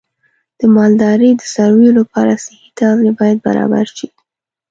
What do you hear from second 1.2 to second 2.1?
د څارویو